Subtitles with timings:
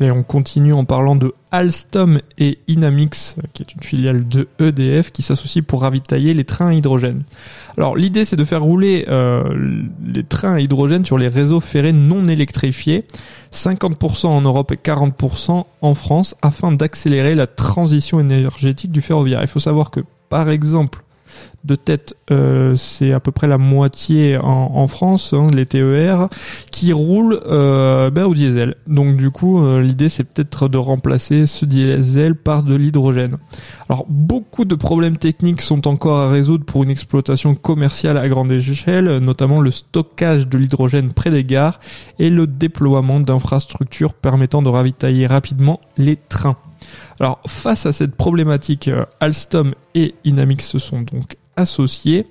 [0.00, 5.12] Allez, on continue en parlant de Alstom et Inamix, qui est une filiale de EDF
[5.12, 7.24] qui s'associe pour ravitailler les trains à hydrogène.
[7.76, 11.92] Alors l'idée c'est de faire rouler euh, les trains à hydrogène sur les réseaux ferrés
[11.92, 13.04] non électrifiés,
[13.52, 19.42] 50% en Europe et 40% en France, afin d'accélérer la transition énergétique du ferroviaire.
[19.42, 21.04] Il faut savoir que par exemple
[21.64, 26.28] de tête, euh, c'est à peu près la moitié en, France, hein, les TER,
[26.70, 28.76] qui roulent euh, ben, au diesel.
[28.86, 33.36] Donc du coup, euh, l'idée c'est peut-être de remplacer ce diesel par de l'hydrogène.
[33.88, 38.52] Alors beaucoup de problèmes techniques sont encore à résoudre pour une exploitation commerciale à grande
[38.52, 41.80] échelle, notamment le stockage de l'hydrogène près des gares
[42.18, 46.56] et le déploiement d'infrastructures permettant de ravitailler rapidement les trains.
[47.20, 52.26] Alors face à cette problématique, euh, Alstom et Inamix se sont donc associés.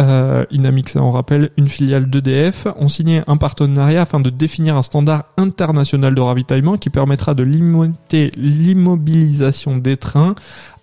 [0.00, 4.82] Euh, Inamix, on rappelle, une filiale d'EDF, ont signé un partenariat afin de définir un
[4.82, 10.34] standard international de ravitaillement qui permettra de limiter l'immobilisation des trains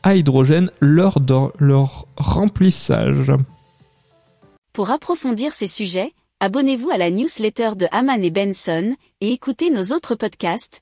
[0.02, 3.31] à hydrogène lors de leur remplissage.
[4.74, 9.96] Pour approfondir ces sujets, abonnez-vous à la newsletter de Haman et Benson et écoutez nos
[9.96, 10.81] autres podcasts